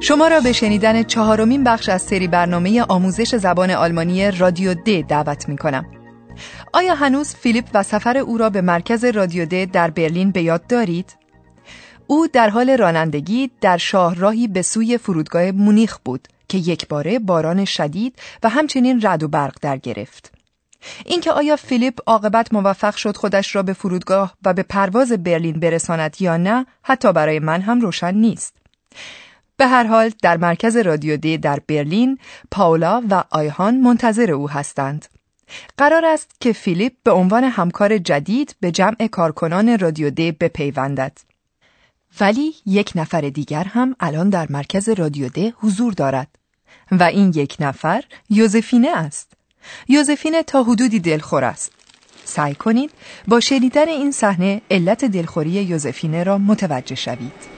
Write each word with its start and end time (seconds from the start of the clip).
شما 0.00 0.28
را 0.28 0.40
به 0.40 0.52
شنیدن 0.52 1.02
چهارمین 1.02 1.64
بخش 1.64 1.88
از 1.88 2.02
سری 2.02 2.28
برنامه 2.28 2.82
آموزش 2.82 3.36
زبان 3.36 3.70
آلمانی 3.70 4.30
رادیو 4.30 4.74
د 4.74 5.06
دعوت 5.06 5.48
می 5.48 5.56
کنم. 5.56 5.86
آیا 6.72 6.94
هنوز 6.94 7.34
فیلیپ 7.34 7.64
و 7.74 7.82
سفر 7.82 8.18
او 8.18 8.38
را 8.38 8.50
به 8.50 8.60
مرکز 8.60 9.04
رادیو 9.04 9.46
د 9.46 9.64
در 9.64 9.90
برلین 9.90 10.30
به 10.30 10.42
یاد 10.42 10.66
دارید؟ 10.66 11.16
او 12.06 12.26
در 12.26 12.48
حال 12.48 12.70
رانندگی 12.70 13.50
در 13.60 13.76
شاهراهی 13.76 14.48
به 14.48 14.62
سوی 14.62 14.98
فرودگاه 14.98 15.50
مونیخ 15.50 15.98
بود 16.04 16.28
که 16.48 16.58
یک 16.58 16.88
باره 16.88 17.18
باران 17.18 17.64
شدید 17.64 18.18
و 18.42 18.48
همچنین 18.48 19.00
رد 19.02 19.22
و 19.22 19.28
برق 19.28 19.54
در 19.62 19.76
گرفت. 19.76 20.32
اینکه 21.06 21.32
آیا 21.32 21.56
فیلیپ 21.56 21.98
عاقبت 22.06 22.52
موفق 22.52 22.96
شد 22.96 23.16
خودش 23.16 23.56
را 23.56 23.62
به 23.62 23.72
فرودگاه 23.72 24.34
و 24.44 24.54
به 24.54 24.62
پرواز 24.62 25.12
برلین 25.12 25.60
برساند 25.60 26.16
یا 26.20 26.36
نه 26.36 26.66
حتی 26.82 27.12
برای 27.12 27.38
من 27.38 27.60
هم 27.60 27.80
روشن 27.80 28.14
نیست. 28.14 28.54
به 29.58 29.66
هر 29.66 29.84
حال 29.86 30.12
در 30.22 30.36
مرکز 30.36 30.76
رادیو 30.76 31.16
دی 31.16 31.38
در 31.38 31.60
برلین 31.68 32.18
پاولا 32.50 33.02
و 33.10 33.24
آیهان 33.30 33.80
منتظر 33.80 34.30
او 34.30 34.50
هستند. 34.50 35.06
قرار 35.76 36.04
است 36.04 36.30
که 36.40 36.52
فیلیپ 36.52 36.92
به 37.04 37.10
عنوان 37.10 37.44
همکار 37.44 37.98
جدید 37.98 38.56
به 38.60 38.70
جمع 38.70 39.06
کارکنان 39.06 39.78
رادیو 39.78 40.10
دی 40.10 40.32
بپیوندد. 40.32 41.18
ولی 42.20 42.54
یک 42.66 42.92
نفر 42.94 43.20
دیگر 43.20 43.64
هم 43.64 43.96
الان 44.00 44.30
در 44.30 44.46
مرکز 44.50 44.88
رادیو 44.88 45.28
دی 45.28 45.54
حضور 45.56 45.92
دارد 45.92 46.28
و 46.90 47.02
این 47.02 47.32
یک 47.34 47.56
نفر 47.60 48.04
یوزفینه 48.30 48.88
است. 48.96 49.32
یوزفینه 49.88 50.42
تا 50.42 50.62
حدودی 50.62 51.00
دلخور 51.00 51.44
است. 51.44 51.72
سعی 52.24 52.54
کنید 52.54 52.90
با 53.28 53.40
شنیدن 53.40 53.88
این 53.88 54.12
صحنه 54.12 54.62
علت 54.70 55.04
دلخوری 55.04 55.50
یوزفینه 55.50 56.24
را 56.24 56.38
متوجه 56.38 56.94
شوید. 56.94 57.57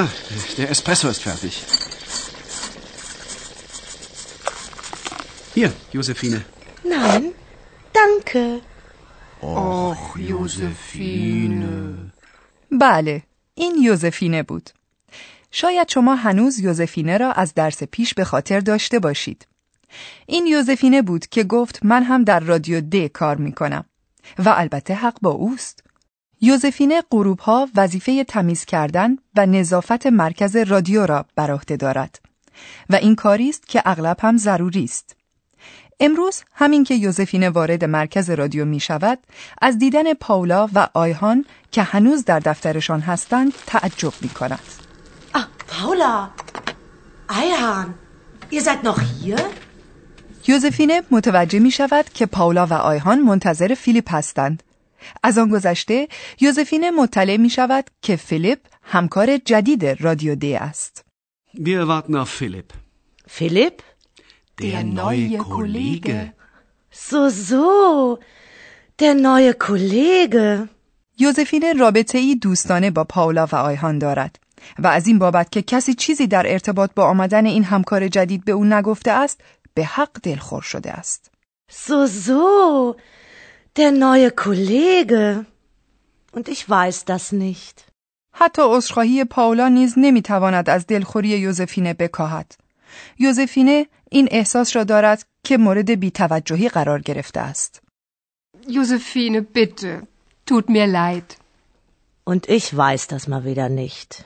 Ah, 0.00 0.10
der 0.58 0.70
Espresso 0.74 1.06
ist 1.14 1.22
fertig. 1.28 1.54
Hier, 5.56 5.70
Josephine. 5.96 6.38
Nein, 6.96 7.22
danke. 8.00 8.44
Och, 9.40 10.16
Josephine. 10.32 11.66
بله، 12.70 13.22
این 13.54 13.74
یوزفینه 13.82 14.42
بود. 14.42 14.70
شاید 15.50 15.88
شما 15.88 16.14
هنوز 16.14 16.58
یوزفینه 16.58 17.16
را 17.16 17.32
از 17.32 17.54
درس 17.54 17.82
پیش 17.82 18.14
به 18.14 18.24
خاطر 18.24 18.60
داشته 18.60 18.98
باشید. 18.98 19.46
این 20.26 20.46
یوزفینه 20.46 21.02
بود 21.02 21.26
که 21.26 21.44
گفت 21.44 21.78
من 21.84 22.02
هم 22.02 22.24
در 22.24 22.40
رادیو 22.40 22.80
د 22.80 23.06
کار 23.06 23.36
می 23.36 23.52
کنم. 23.52 23.84
و 24.38 24.48
البته 24.48 24.94
حق 24.94 25.16
با 25.22 25.30
اوست. 25.30 25.84
یوزفینه 26.40 27.02
غروب 27.10 27.40
ها 27.40 27.68
وظیفه 27.76 28.24
تمیز 28.24 28.64
کردن 28.64 29.16
و 29.36 29.46
نظافت 29.46 30.06
مرکز 30.06 30.56
رادیو 30.56 31.06
را 31.06 31.24
بر 31.36 31.50
عهده 31.50 31.76
دارد 31.76 32.20
و 32.90 32.94
این 32.94 33.14
کاری 33.14 33.48
است 33.48 33.68
که 33.68 33.82
اغلب 33.84 34.16
هم 34.20 34.36
ضروری 34.36 34.84
است. 34.84 35.16
امروز 36.00 36.42
همین 36.54 36.84
که 36.84 36.94
یوزفینه 36.94 37.50
وارد 37.50 37.84
مرکز 37.84 38.30
رادیو 38.30 38.64
می 38.64 38.80
شود 38.80 39.18
از 39.62 39.78
دیدن 39.78 40.14
پاولا 40.14 40.68
و 40.74 40.88
آیهان 40.94 41.44
که 41.72 41.82
هنوز 41.82 42.24
در 42.24 42.38
دفترشان 42.38 43.00
هستند 43.00 43.52
تعجب 43.66 44.12
می 44.20 44.28
کند. 44.28 44.60
Ah, 45.34 45.46
Paula. 45.70 46.14
Eihahn. 47.28 47.88
Ihr 48.50 48.62
seid 48.62 48.82
noch 48.84 49.00
hier? 49.00 49.40
یوزفینه 50.48 51.02
متوجه 51.10 51.58
می 51.58 51.70
شود 51.70 52.08
که 52.14 52.26
پاولا 52.26 52.66
و 52.66 52.72
آیهان 52.72 53.20
منتظر 53.20 53.74
فیلیپ 53.74 54.14
هستند. 54.14 54.62
از 55.22 55.38
آن 55.38 55.48
گذشته 55.48 56.08
یوزفینه 56.40 56.90
مطلع 56.90 57.36
می 57.36 57.50
شود 57.50 57.84
که 58.02 58.16
فیلیپ 58.16 58.58
همکار 58.82 59.36
جدید 59.36 59.84
رادیو 59.84 60.34
دی 60.34 60.54
است. 60.54 61.04
Wir 61.54 61.88
warten 61.88 62.16
auf 62.16 62.30
Philipp. 62.30 62.72
Philipp? 63.26 63.82
Der, 64.60 64.82
neue 64.84 65.38
Kollege. 65.38 66.32
So, 66.90 67.30
so. 67.30 68.18
Der 68.98 69.14
neue 69.14 69.54
Kollege. 69.66 70.68
یوزفینه 71.18 71.72
رابطه 71.72 72.18
ای 72.18 72.34
دوستانه 72.34 72.90
با 72.90 73.04
پاولا 73.04 73.46
و 73.52 73.56
آیهان 73.56 73.98
دارد 73.98 74.38
و 74.78 74.86
از 74.86 75.06
این 75.06 75.18
بابت 75.18 75.52
که 75.52 75.62
کسی 75.62 75.94
چیزی 75.94 76.26
در 76.26 76.52
ارتباط 76.52 76.90
با 76.94 77.04
آمدن 77.04 77.46
این 77.46 77.64
همکار 77.64 78.08
جدید 78.08 78.44
به 78.44 78.52
او 78.52 78.64
نگفته 78.64 79.10
است 79.10 79.40
به 79.74 79.84
حق 79.84 80.20
دلخور 80.22 80.62
شده 80.62 80.92
است. 80.92 81.30
So, 81.70 82.06
so. 82.26 82.96
Der 83.78 83.92
neue 83.92 84.30
Kollege. 84.44 85.44
Und 86.36 86.46
ich 86.54 86.62
weiß 86.68 86.96
das 87.04 87.32
nicht. 87.32 87.84
حتی 88.32 88.62
عذرخواهی 88.64 89.24
پاولا 89.24 89.68
نیز 89.68 89.94
نمی‌تواند 89.96 90.70
از 90.70 90.86
دلخوری 90.86 91.28
یوزفینه 91.28 91.94
بکاهد. 91.94 92.54
یوزفینه 93.18 93.86
این 94.10 94.28
احساس 94.30 94.76
را 94.76 94.84
دارد 94.84 95.26
که 95.44 95.58
مورد 95.58 95.90
بیتوجهی 95.90 96.68
قرار 96.68 97.00
گرفته 97.00 97.40
است. 97.40 97.82
Josephine, 98.68 99.40
bitte. 99.54 100.02
Tut 100.46 100.68
mir 100.68 100.86
leid. 100.86 101.36
Und 102.26 102.48
ich 102.48 102.74
weiß 102.74 103.06
das 103.08 103.28
mal 103.28 103.44
wieder 103.44 103.68
nicht. 103.68 104.24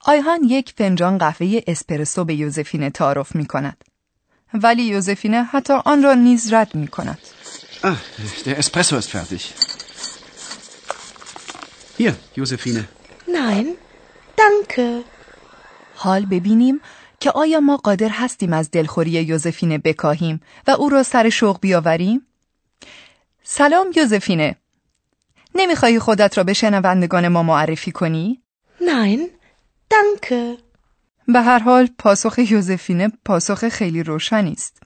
آیهان 0.00 0.44
یک 0.44 0.74
فنجان 0.78 1.18
قهوه 1.18 1.60
اسپرسو 1.66 2.24
به 2.24 2.34
یوزفینه 2.34 2.90
تعارف 2.90 3.34
می 3.34 3.46
کند. 3.46 3.84
ولی 4.54 4.82
یوزفینه 4.82 5.42
حتی 5.42 5.72
آن 5.72 6.02
را 6.02 6.14
نیز 6.14 6.52
رد 6.52 6.74
می 6.74 6.88
کند. 6.88 7.18
Ah, 7.84 7.96
der 8.46 8.58
Espresso 8.58 8.96
ist 8.96 9.10
fertig. 9.10 9.42
Hier, 11.98 12.14
Josephine. 12.36 12.84
Nein, 13.26 13.66
danke. 14.36 15.04
حال 15.94 16.26
ببینیم 16.26 16.80
که 17.20 17.30
آیا 17.30 17.60
ما 17.60 17.76
قادر 17.76 18.08
هستیم 18.08 18.52
از 18.52 18.70
دلخوری 18.70 19.10
یوزفینه 19.10 19.78
بکاهیم 19.78 20.40
و 20.66 20.70
او 20.70 20.88
را 20.88 21.02
سر 21.02 21.28
شوق 21.28 21.60
بیاوریم؟ 21.60 22.26
سلام 23.42 23.86
یوزفینه. 23.96 24.56
نمی‌خواهی 25.54 25.98
خودت 25.98 26.38
را 26.38 26.44
به 26.44 26.52
شنوندگان 26.52 27.28
ما 27.28 27.42
معرفی 27.42 27.92
کنی؟ 27.92 28.42
Nein, 28.80 29.20
danke. 29.90 30.62
به 31.28 31.40
هر 31.40 31.58
حال 31.58 31.88
پاسخ 31.98 32.38
یوزفینه 32.38 33.12
پاسخ 33.24 33.68
خیلی 33.68 34.02
روشنی 34.02 34.52
است. 34.52 34.82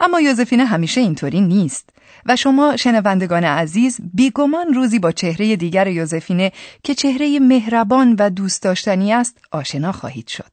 اما 0.00 0.20
یوزفینه 0.20 0.64
همیشه 0.64 1.00
اینطوری 1.00 1.40
نیست 1.40 1.90
و 2.26 2.36
شما 2.36 2.76
شنوندگان 2.76 3.44
عزیز 3.44 4.00
بیگمان 4.14 4.74
روزی 4.74 4.98
با 4.98 5.12
چهره 5.12 5.56
دیگر 5.56 5.86
یوزفینه 5.86 6.52
که 6.82 6.94
چهره 6.94 7.38
مهربان 7.38 8.16
و 8.18 8.30
دوست 8.30 8.62
داشتنی 8.62 9.12
است 9.12 9.38
آشنا 9.50 9.92
خواهید 9.92 10.28
شد. 10.28 10.52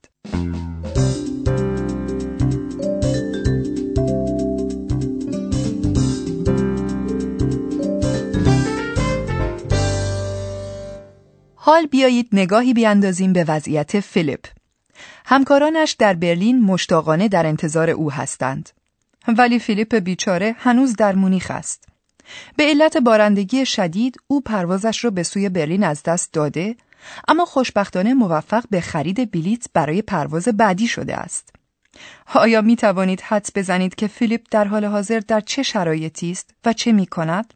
حال 11.55 11.85
بیایید 11.85 12.29
نگاهی 12.33 12.73
بیاندازیم 12.73 13.33
به 13.33 13.43
وضعیت 13.43 13.99
فیلیپ. 13.99 14.45
همکارانش 15.25 15.91
در 15.91 16.13
برلین 16.13 16.61
مشتاقانه 16.61 17.27
در 17.27 17.45
انتظار 17.45 17.89
او 17.89 18.11
هستند. 18.11 18.69
ولی 19.27 19.59
فیلیپ 19.59 19.95
بیچاره 19.95 20.55
هنوز 20.59 20.95
در 20.95 21.15
مونیخ 21.15 21.51
است. 21.51 21.87
به 22.55 22.63
علت 22.63 22.97
بارندگی 22.97 23.65
شدید 23.65 24.17
او 24.27 24.41
پروازش 24.41 25.03
را 25.03 25.09
به 25.09 25.23
سوی 25.23 25.49
برلین 25.49 25.83
از 25.83 26.03
دست 26.03 26.33
داده 26.33 26.75
اما 27.27 27.45
خوشبختانه 27.45 28.13
موفق 28.13 28.63
به 28.69 28.81
خرید 28.81 29.31
بلیت 29.31 29.65
برای 29.73 30.01
پرواز 30.01 30.47
بعدی 30.47 30.87
شده 30.87 31.15
است. 31.15 31.49
آیا 32.33 32.61
می 32.61 32.75
توانید 32.75 33.21
حدس 33.21 33.49
بزنید 33.55 33.95
که 33.95 34.07
فیلیپ 34.07 34.41
در 34.51 34.65
حال 34.65 34.85
حاضر 34.85 35.19
در 35.19 35.39
چه 35.39 35.63
شرایطی 35.63 36.31
است 36.31 36.53
و 36.65 36.73
چه 36.73 36.91
می 36.91 37.05
کند؟ 37.05 37.53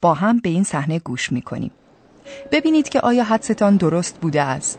با 0.00 0.14
هم 0.14 0.38
به 0.38 0.48
این 0.48 0.64
صحنه 0.64 0.98
گوش 0.98 1.32
می 1.32 1.42
کنیم. 1.42 1.70
ببینید 2.52 2.88
که 2.88 3.00
آیا 3.00 3.24
حدستان 3.24 3.76
درست 3.76 4.20
بوده 4.20 4.42
است. 4.42 4.78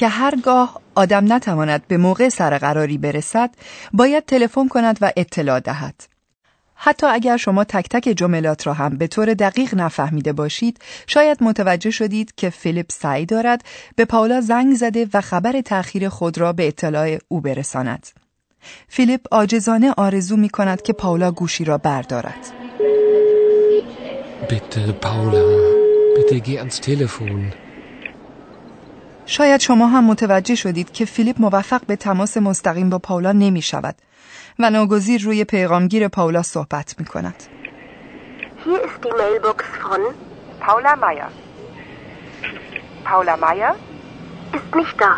که 0.00 0.08
هرگاه 0.08 0.80
آدم 0.94 1.32
نتواند 1.32 1.86
به 1.88 1.96
موقع 1.96 2.28
سرقراری 2.28 2.98
برسد 2.98 3.50
باید 3.92 4.24
تلفن 4.24 4.68
کند 4.68 4.98
و 5.00 5.12
اطلاع 5.16 5.60
دهد. 5.60 5.94
حتی 6.74 7.06
اگر 7.06 7.36
شما 7.36 7.64
تک 7.64 7.88
تک 7.88 8.14
جملات 8.16 8.66
را 8.66 8.74
هم 8.74 8.96
به 8.96 9.06
طور 9.06 9.34
دقیق 9.34 9.74
نفهمیده 9.74 10.32
باشید 10.32 10.78
شاید 11.06 11.42
متوجه 11.42 11.90
شدید 11.90 12.34
که 12.36 12.50
فیلیپ 12.50 12.86
سعی 12.92 13.26
دارد 13.26 13.64
به 13.96 14.04
پاولا 14.04 14.40
زنگ 14.40 14.74
زده 14.74 15.08
و 15.14 15.20
خبر 15.20 15.60
تأخیر 15.60 16.08
خود 16.08 16.38
را 16.38 16.52
به 16.52 16.68
اطلاع 16.68 17.18
او 17.28 17.40
برساند. 17.40 18.06
فیلیپ 18.88 19.20
آجزانه 19.30 19.94
آرزو 19.96 20.36
می 20.36 20.48
کند 20.48 20.82
که 20.82 20.92
پاولا 20.92 21.30
گوشی 21.32 21.64
را 21.64 21.78
بردارد. 21.78 22.52
Bitte, 24.50 24.82
Paula, 25.04 25.46
bitte 26.16 26.36
geh 26.46 26.58
ans 26.62 26.76
Telefon. 26.80 27.69
شاید 29.30 29.60
شما 29.60 29.86
هم 29.86 30.04
متوجه 30.04 30.54
شدید 30.54 30.92
که 30.92 31.04
فیلیپ 31.04 31.36
موفق 31.40 31.80
به 31.86 31.96
تماس 31.96 32.36
مستقیم 32.36 32.90
با 32.90 32.98
پاولا 32.98 33.32
نمی 33.32 33.62
شود 33.62 33.94
و 34.58 34.70
ناگزیر 34.70 35.22
روی 35.22 35.44
پیغامگیر 35.44 36.08
پاولا 36.08 36.42
صحبت 36.42 36.94
می 36.98 37.04
کند. 37.04 37.34
Hier 38.64 38.80
ist 38.88 39.00
die 39.04 39.12
Mailbox 39.22 39.58
von 39.82 40.00
Paula 40.66 40.94
Meier. 41.04 41.30
Paula 43.04 43.36
Meier 43.36 43.74
ist 44.54 44.76
nicht 44.76 45.00
da. 45.00 45.14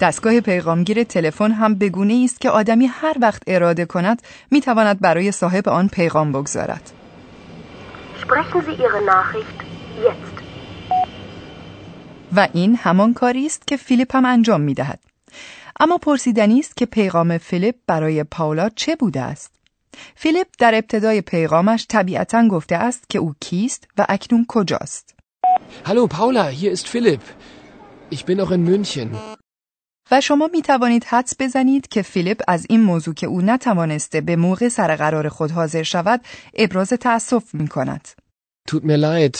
دستگاه 0.00 0.40
پیغامگیر 0.40 1.04
تلفن 1.04 1.52
هم 1.52 1.74
بگونه 1.74 2.22
است 2.24 2.40
که 2.40 2.50
آدمی 2.50 2.86
هر 2.86 3.14
وقت 3.20 3.42
اراده 3.46 3.84
کند 3.84 4.22
می 4.50 4.60
تواند 4.60 5.00
برای 5.00 5.32
صاحب 5.32 5.68
آن 5.68 5.88
پیغام 5.88 6.32
بگذارد. 6.32 6.92
Sprechen 8.22 8.60
Sie 8.66 8.82
Ihre 8.84 9.02
Nachricht 9.02 9.58
jetzt. 10.06 10.29
و 12.36 12.48
این 12.52 12.76
همان 12.76 13.14
کاری 13.14 13.46
است 13.46 13.66
که 13.66 13.76
فیلیپ 13.76 14.16
هم 14.16 14.24
انجام 14.24 14.60
می 14.60 14.74
دهد. 14.74 15.00
اما 15.80 15.98
پرسیدنی 15.98 16.58
است 16.58 16.76
که 16.76 16.86
پیغام 16.86 17.38
فیلیپ 17.38 17.74
برای 17.86 18.24
پاولا 18.24 18.68
چه 18.68 18.96
بوده 18.96 19.20
است؟ 19.20 19.54
فیلیپ 20.14 20.46
در 20.58 20.74
ابتدای 20.74 21.20
پیغامش 21.20 21.86
طبیعتا 21.88 22.48
گفته 22.48 22.76
است 22.76 23.10
که 23.10 23.18
او 23.18 23.34
کیست 23.40 23.88
و 23.98 24.06
اکنون 24.08 24.44
کجاست. 24.48 25.14
Hallo 25.84 26.06
Paula, 26.18 26.44
hier 26.60 26.72
ist 26.72 26.86
Philipp. 26.88 27.22
Ich 28.10 28.24
bin 28.24 28.36
noch 28.38 28.50
in 28.50 28.64
München. 28.64 29.08
و 30.10 30.20
شما 30.20 30.50
می 30.52 30.62
توانید 30.62 31.04
حدس 31.04 31.34
بزنید 31.38 31.88
که 31.88 32.02
فیلیپ 32.02 32.42
از 32.48 32.66
این 32.68 32.80
موضوع 32.80 33.14
که 33.14 33.26
او 33.26 33.40
نتوانسته 33.40 34.20
به 34.20 34.36
موقع 34.36 34.68
سر 34.68 34.96
قرار 34.96 35.28
خود 35.28 35.50
حاضر 35.50 35.82
شود 35.82 36.20
ابراز 36.54 36.88
تأسف 36.88 37.54
می 37.54 37.68
کند. 37.68 38.08
Tut 38.70 38.84
mir 38.84 38.96
leid. 38.96 39.36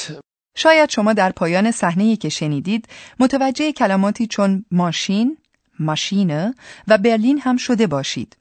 شاید 0.54 0.90
شما 0.90 1.12
در 1.12 1.32
پایان 1.32 1.70
صحنه‌ای 1.70 2.16
که 2.16 2.28
شنیدید 2.28 2.88
متوجه 3.20 3.72
کلماتی 3.72 4.26
چون 4.26 4.64
ماشین، 4.70 5.36
ماشینه 5.78 6.54
و 6.88 6.98
برلین 6.98 7.40
هم 7.40 7.56
شده 7.56 7.86
باشید. 7.86 8.36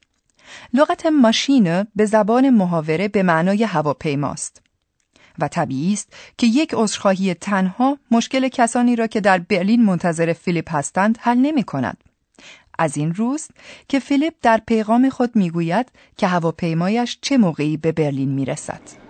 لغت 0.74 1.06
ماشینه 1.06 1.86
به 1.96 2.06
زبان 2.06 2.50
محاوره 2.50 3.08
به 3.08 3.22
معنای 3.22 3.64
هواپیماست. 3.64 4.62
و 5.38 5.48
طبیعی 5.48 5.92
است 5.92 6.12
که 6.38 6.46
یک 6.46 6.70
عذرخواهی 6.74 7.34
تنها 7.34 7.98
مشکل 8.10 8.48
کسانی 8.48 8.96
را 8.96 9.06
که 9.06 9.20
در 9.20 9.38
برلین 9.38 9.84
منتظر 9.84 10.32
فیلیپ 10.32 10.74
هستند 10.74 11.18
حل 11.20 11.38
نمی 11.38 11.64
کند. 11.64 12.04
از 12.78 12.96
این 12.96 13.14
روز 13.14 13.48
که 13.88 13.98
فیلیپ 13.98 14.34
در 14.42 14.60
پیغام 14.66 15.10
خود 15.10 15.36
می‌گوید 15.36 15.88
که 16.16 16.26
هواپیمایش 16.26 17.18
چه 17.20 17.38
موقعی 17.38 17.76
به 17.76 17.92
برلین 17.92 18.28
می 18.28 18.44
رسد. 18.44 19.09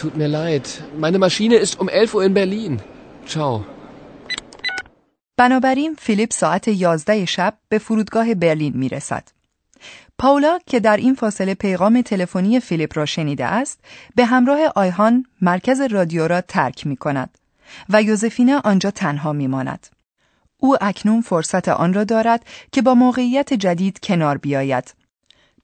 Tut 0.00 0.16
mir 0.16 0.28
leid. 0.28 0.66
Meine 1.04 1.18
Maschine 1.18 1.56
ist 1.56 1.78
um 1.78 1.88
11 1.88 2.14
Uhr 2.14 2.24
in 2.24 2.34
Berlin. 2.34 2.80
Ciao. 3.26 3.64
بنابراین 5.36 5.94
فیلیپ 5.94 6.32
ساعت 6.32 6.68
11 6.68 7.24
شب 7.24 7.54
به 7.68 7.78
فرودگاه 7.78 8.34
برلین 8.34 8.72
می 8.76 8.88
رسد. 8.88 9.28
پاولا 10.18 10.58
که 10.66 10.80
در 10.80 10.96
این 10.96 11.14
فاصله 11.14 11.54
پیغام 11.54 12.02
تلفنی 12.02 12.60
فیلیپ 12.60 12.98
را 12.98 13.06
شنیده 13.06 13.44
است 13.44 13.78
به 14.14 14.24
همراه 14.24 14.60
آیهان 14.74 15.24
مرکز 15.40 15.80
رادیو 15.80 16.28
را 16.28 16.40
ترک 16.40 16.86
می 16.86 16.96
کند 16.96 17.38
و 17.88 18.02
یوزفینه 18.02 18.60
آنجا 18.64 18.90
تنها 18.90 19.32
می 19.32 19.46
ماند. 19.46 19.86
او 20.56 20.76
اکنون 20.80 21.20
فرصت 21.20 21.68
آن 21.68 21.94
را 21.94 22.04
دارد 22.04 22.46
که 22.72 22.82
با 22.82 22.94
موقعیت 22.94 23.54
جدید 23.54 23.98
کنار 24.02 24.38
بیاید. 24.38 24.94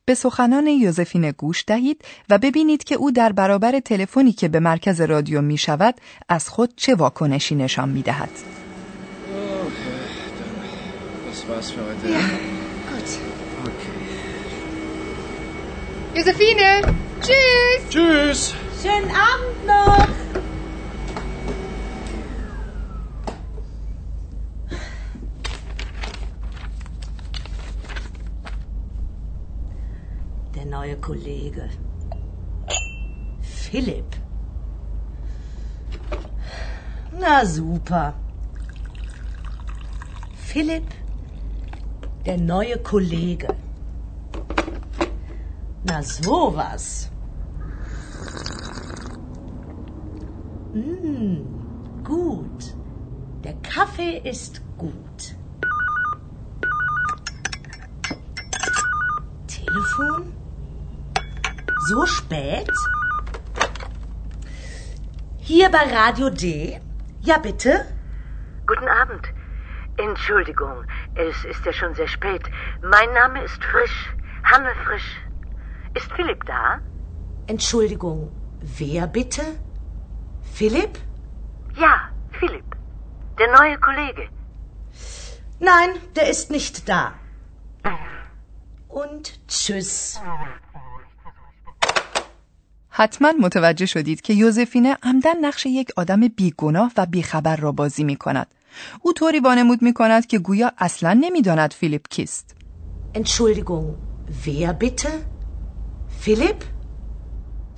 به 0.07 0.15
سخنان 0.15 0.67
یوزفینه 0.67 1.33
گوش 1.33 1.65
دهید 1.67 2.05
و 2.31 2.39
ببینید 2.39 2.85
که 2.85 2.95
او 2.95 3.11
در 3.11 3.33
برابر 3.33 3.81
تلفنی 3.81 4.33
که 4.33 4.49
به 4.49 4.61
مرکز 4.61 5.01
رادیو 5.01 5.43
می 5.43 5.59
شود 5.59 5.95
از 6.29 6.49
خود 6.49 6.73
چه 6.77 6.95
واکنشی 6.95 7.55
نشان 7.55 7.89
می 7.89 8.03
دهد. 8.03 8.31
Tschüss. 17.23 17.83
Tschüss. 17.91 18.55
Schönen 18.83 19.11
Abend 19.11 19.67
noch. 19.67 20.16
Kollege. 31.07 31.69
Philipp. 33.41 34.17
Na 37.21 37.45
super. 37.47 38.15
Philipp, 40.35 40.89
der 42.25 42.39
neue 42.39 42.79
Kollege. 42.79 43.55
Na 45.85 46.03
sowas. 46.03 47.09
Mm, 50.75 51.37
gut. 52.03 52.75
Der 53.45 53.55
Kaffee 53.63 54.19
ist 54.25 54.61
gut. 54.77 55.37
Telefon? 59.47 60.46
So 61.89 62.05
spät? 62.05 62.69
Hier 65.39 65.69
bei 65.71 65.85
Radio 65.95 66.31
D? 66.31 66.81
Ja, 67.21 67.39
bitte? 67.39 67.87
Guten 68.67 68.89
Abend. 68.89 69.25
Entschuldigung, 69.97 70.85
es 71.15 71.45
ist 71.45 71.65
ja 71.65 71.73
schon 71.73 71.95
sehr 71.95 72.09
spät. 72.09 72.43
Mein 72.83 73.13
Name 73.13 73.45
ist 73.45 73.63
Frisch. 73.63 74.13
Hanne 74.43 74.73
Frisch. 74.85 75.11
Ist 75.95 76.11
Philipp 76.15 76.45
da? 76.47 76.81
Entschuldigung, 77.47 78.33
wer 78.61 79.07
bitte? 79.07 79.43
Philipp? 80.55 80.99
Ja, 81.77 82.11
Philipp. 82.41 82.65
Der 83.39 83.53
neue 83.59 83.79
Kollege. 83.79 84.29
Nein, 85.61 85.91
der 86.17 86.29
ist 86.31 86.51
nicht 86.51 86.89
da. 86.89 87.15
Und 88.89 89.47
tschüss. 89.47 90.21
حتما 92.99 93.33
متوجه 93.41 93.87
شدید 93.87 94.21
که 94.21 94.33
یوزفینه 94.33 94.97
عمدن 95.03 95.45
نقش 95.45 95.67
یک 95.67 95.89
آدم 95.97 96.29
بیگناه 96.29 96.93
و 96.97 97.07
بیخبر 97.07 97.57
را 97.57 97.73
بازی 97.73 98.05
می 98.05 98.17
کند. 98.17 98.47
او 99.03 99.13
طوری 99.13 99.41
وانمود 99.41 99.83
می 99.83 99.93
کند 99.93 100.27
که 100.27 100.39
گویا 100.39 100.73
اصلا 100.79 101.13
نمی‌داند 101.13 101.73
فیلیپ 101.73 102.09
کیست. 102.11 102.57
Entschuldigung, 103.15 103.87
wer 104.45 104.73
bitte? 104.85 105.11
Philipp? 106.25 106.65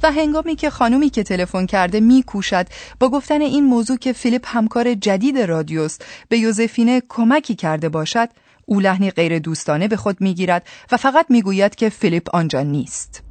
و 0.03 0.13
هنگامی 0.13 0.57
که 0.57 0.71
خانومی 0.71 1.11
که 1.11 1.23
تلفن 1.23 1.67
کرده 1.67 2.01
میکوشد 2.01 2.67
با 3.01 3.09
گفتن 3.09 3.41
این 3.41 3.65
موضوع 3.65 3.97
که 3.97 4.13
فیلیپ 4.13 4.45
همکار 4.47 4.95
جدید 4.95 5.39
رادیوس 5.39 5.99
به 6.29 6.39
یوزفینه 6.39 7.03
کمکی 7.09 7.55
کرده 7.55 7.89
باشد 7.89 8.29
او 8.67 8.81
لحنی 8.81 9.11
غیر 9.11 9.39
دوستانه 9.39 9.89
به 9.89 9.97
خود 9.97 10.21
می‌گیرد 10.21 10.67
و 10.93 10.97
فقط 10.97 11.27
می‌گوید 11.29 11.75
که 11.75 11.89
فیلیپ 11.89 12.35
آنجا 12.35 12.63
نیست 12.63 13.28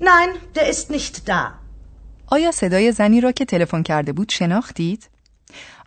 Nein, 0.00 0.30
der 0.54 0.66
ist 0.72 0.90
nicht 0.90 1.28
da. 1.28 1.60
آیا 2.26 2.52
صدای 2.52 2.92
زنی 2.92 3.20
را 3.20 3.32
که 3.32 3.44
تلفن 3.44 3.82
کرده 3.82 4.12
بود 4.12 4.28
شناختید؟ 4.28 5.10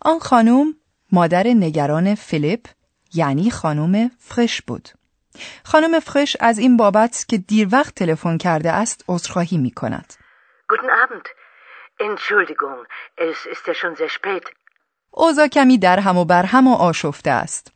آن 0.00 0.18
خانم 0.18 0.74
مادر 1.12 1.46
نگران 1.46 2.14
فیلیپ 2.14 2.66
یعنی 3.14 3.50
خانم 3.50 4.10
فرش 4.18 4.62
بود. 4.62 4.88
خانم 5.64 6.00
فرش 6.00 6.36
از 6.40 6.58
این 6.58 6.76
بابت 6.76 7.24
که 7.28 7.38
دیر 7.38 7.68
وقت 7.72 7.94
تلفن 7.94 8.38
کرده 8.38 8.72
است 8.72 9.04
عذرخواهی 9.08 9.56
می 9.56 9.70
کند. 9.70 10.14
Guten 10.72 10.90
Abend. 11.04 11.26
Entschuldigung, 12.00 12.78
es 13.16 13.38
ist 13.54 13.66
ja 13.66 13.74
schon 13.74 13.94
sehr 13.96 14.08
spät. 14.08 14.44
اوضاع 15.10 15.48
کمی 15.48 15.78
در 15.78 16.00
هم 16.00 16.16
و 16.16 16.24
بر 16.24 16.44
هم 16.44 16.68
و 16.68 16.74
آشفته 16.74 17.30
است. 17.30 17.72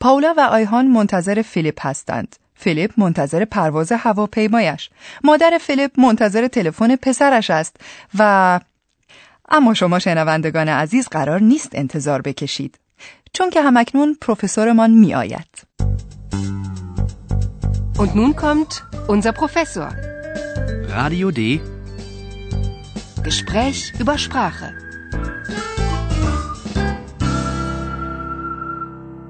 پاولا 0.00 0.34
و 0.36 0.40
آیهان 0.40 0.86
منتظر 0.86 1.42
فیلیپ 1.42 1.86
هستند. 1.86 2.36
فیلیپ 2.56 2.92
منتظر 2.96 3.44
پرواز 3.44 3.92
هواپیمایش. 3.92 4.90
مادر 5.24 5.58
فیلیپ 5.60 6.00
منتظر 6.00 6.48
تلفن 6.48 6.96
پسرش 6.96 7.50
است 7.50 7.76
و 8.18 8.60
اما 9.48 9.74
شما 9.74 9.98
شنوندگان 9.98 10.68
عزیز 10.68 11.08
قرار 11.08 11.40
نیست 11.40 11.70
انتظار 11.72 12.22
بکشید. 12.22 12.78
چون 13.32 13.50
که 13.50 13.62
همکنون 13.62 14.16
پروفسورمان 14.20 14.90
می 14.90 15.14
آید. 15.14 15.66
Und 17.98 18.14
nun 18.14 18.32
kommt 18.36 18.72
unser 19.08 19.32
Professor. 19.32 19.88
Radio 20.98 21.30
D. 21.38 21.40
Gespräch 23.26 23.78
über 24.00 24.18
Sprache. 24.18 24.72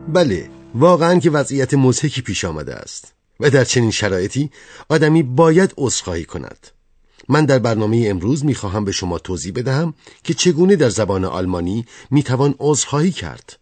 بله 0.09 0.51
واقعا 0.75 1.19
که 1.19 1.31
وضعیت 1.31 1.75
مضحکی 1.75 2.23
پیش 2.23 2.45
آمده 2.45 2.75
است 2.75 3.16
و 3.41 3.51
در 3.51 3.65
چنین 3.65 3.91
شرایطی 3.91 4.51
آدمی 4.89 5.23
باید 5.23 5.75
عذرخواهی 5.77 6.25
کند 6.25 6.69
من 7.29 7.45
در 7.45 7.59
برنامه 7.59 8.05
امروز 8.07 8.45
می‌خواهم 8.45 8.85
به 8.85 8.93
شما 8.93 9.19
توضیح 9.19 9.53
بدهم 9.53 9.95
که 10.25 10.35
چگونه 10.35 10.77
در 10.77 10.89
زبان 10.89 11.25
آلمانی 11.25 11.87
می‌توان 12.11 12.55
عذرخواهی 12.59 13.11
کرد 13.11 13.59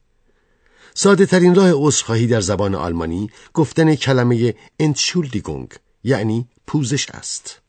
ساده 0.95 1.27
ترین 1.27 1.55
راه 1.55 1.73
عذرخواهی 1.75 2.27
در 2.27 2.41
زبان 2.41 2.75
آلمانی 2.75 3.31
گفتن 3.53 3.95
کلمه 3.95 4.55
Entschuldigung 4.83 5.79
یعنی 6.05 6.49
پوزش 6.67 7.11
است 7.11 7.61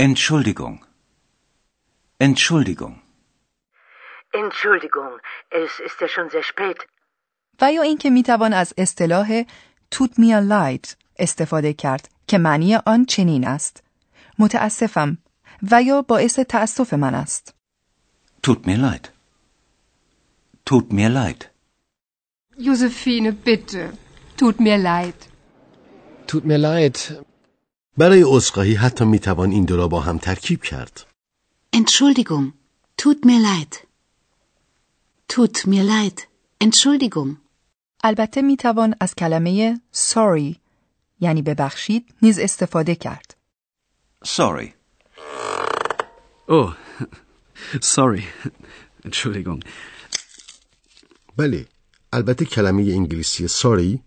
Entschuldigung. 0.00 0.76
Entschuldigung. 2.20 3.02
Entschuldigung, 4.32 5.12
es 5.50 5.72
ist 5.86 6.00
ja 6.00 6.08
schon 6.08 6.30
sehr 6.30 6.42
spät. 6.42 6.78
و 7.60 7.72
یا 7.72 7.82
اینکه 7.82 8.10
می‌توان 8.10 8.52
از 8.52 8.74
اصطلاح 8.78 9.42
توت 9.90 10.18
میا 10.18 10.38
لایت 10.38 10.96
استفاده 11.18 11.72
کرد 11.72 12.08
که 12.26 12.38
معنی 12.38 12.74
آن 12.74 13.04
چنین 13.04 13.46
است 13.46 13.82
متاسفم 14.38 15.18
و 15.70 15.82
یا 15.82 16.02
باعث 16.02 16.38
تأسف 16.38 16.94
من 16.94 17.14
است 17.14 17.54
Tut 18.46 18.66
mir 18.66 18.78
leid. 18.86 19.04
Tut 20.64 20.92
mir 20.92 21.10
leid. 21.18 21.40
Josephine, 22.66 23.32
bitte. 23.32 23.82
Tut 24.38 24.56
mir 24.60 24.78
leid. 24.78 25.18
Tut 26.28 26.44
mir 26.44 26.58
leid. 26.58 27.24
برای 27.96 28.24
عذرخواهی 28.26 28.74
حتی 28.74 29.04
می‌توان 29.04 29.50
این 29.50 29.64
دو 29.64 29.76
را 29.76 29.88
با 29.88 30.00
هم 30.00 30.18
ترکیب 30.18 30.62
کرد 30.62 31.06
Entschuldigung. 31.76 32.52
Tut 33.02 33.24
mir 33.24 33.40
leid. 33.40 33.74
Tut 35.32 35.66
mir 35.66 35.84
leid. 35.84 36.20
Entschuldigung. 36.64 37.36
البته 38.04 38.42
می‌توان 38.42 38.94
از 39.00 39.14
کلمه 39.14 39.80
sorry 39.94 40.67
یعنی 41.20 41.42
ببخشید 41.42 42.14
نیز 42.22 42.38
استفاده 42.38 42.94
کرد 42.94 43.34
Sorry. 44.24 44.68
Oh, 46.48 46.74
sorry. 47.80 48.24
Entschuldigung. 49.04 49.64
بله 51.36 51.66
البته 52.12 52.44
کلمه 52.44 52.82
انگلیسی 52.82 53.48
ساری 53.48 54.02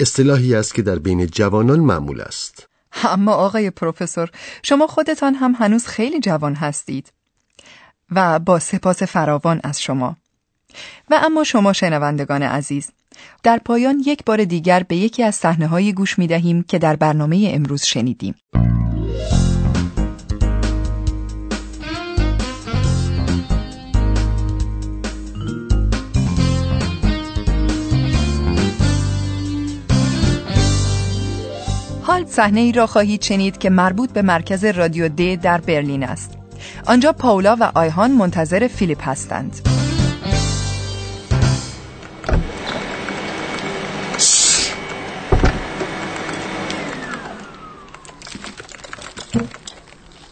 اصطلاحی 0.00 0.54
است 0.54 0.74
که 0.74 0.82
در 0.82 0.98
بین 0.98 1.26
جوانان 1.26 1.80
معمول 1.80 2.20
است 2.20 2.68
اما 2.92 3.32
آقای 3.32 3.70
پروفسور 3.70 4.30
شما 4.62 4.86
خودتان 4.86 5.34
هم 5.34 5.54
هنوز 5.58 5.86
خیلی 5.86 6.20
جوان 6.20 6.54
هستید 6.54 7.12
و 8.10 8.38
با 8.38 8.58
سپاس 8.58 9.02
فراوان 9.02 9.60
از 9.64 9.82
شما 9.82 10.16
و 11.10 11.20
اما 11.22 11.44
شما 11.44 11.72
شنوندگان 11.72 12.42
عزیز 12.42 12.90
در 13.42 13.58
پایان 13.58 14.02
یک 14.06 14.24
بار 14.24 14.44
دیگر 14.44 14.82
به 14.82 14.96
یکی 14.96 15.22
از 15.22 15.34
صحنه 15.34 15.66
هایی 15.66 15.92
گوش 15.92 16.18
می 16.18 16.26
دهیم 16.26 16.62
که 16.62 16.78
در 16.78 16.96
برنامه 16.96 17.50
امروز 17.54 17.82
شنیدیم 17.82 18.34
حال 32.18 32.26
صحنه 32.26 32.60
ای 32.60 32.72
را 32.72 32.86
خواهید 32.86 33.22
شنید 33.22 33.58
که 33.58 33.70
مربوط 33.70 34.12
به 34.12 34.22
مرکز 34.22 34.64
رادیو 34.64 35.08
د 35.08 35.40
در 35.40 35.60
برلین 35.60 36.02
است. 36.02 36.38
آنجا 36.86 37.12
پاولا 37.12 37.56
و 37.60 37.72
آیهان 37.74 38.10
منتظر 38.10 38.68
فیلیپ 38.68 39.08
هستند. 39.08 39.77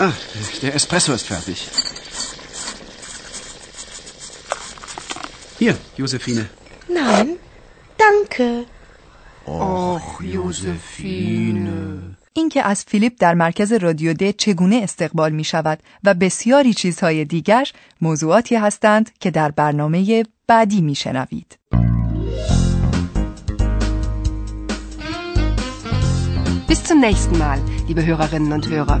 Ah, 0.00 0.12
der 0.62 0.74
Espresso 0.76 1.12
ist 1.12 1.26
fertig. 1.26 1.58
Hier, 5.58 5.74
Josephine. 5.96 6.44
Nein, 6.88 7.28
danke. 7.98 8.66
Och, 9.44 10.22
Josephine. 10.22 12.16
اینکه 12.32 12.62
از 12.62 12.84
فیلیپ 12.84 13.12
در 13.18 13.34
مرکز 13.34 13.72
رادیو 13.72 14.14
د 14.14 14.30
چگونه 14.30 14.80
استقبال 14.82 15.32
می 15.32 15.44
شود 15.44 15.78
و 16.04 16.14
بسیاری 16.14 16.74
چیزهای 16.74 17.24
دیگر 17.24 17.68
موضوعاتی 18.00 18.56
هستند 18.56 19.10
که 19.20 19.30
در 19.30 19.50
برنامه 19.50 20.24
بعدی 20.46 20.80
می 20.80 20.94
شنوید. 20.94 21.58
Bis 26.68 26.84
zum 26.84 27.00
nächsten 27.00 27.36
Mal, 27.38 27.60
liebe 27.88 28.02
Hörerinnen 28.06 28.52
und 28.52 28.66
Hörer. 28.68 29.00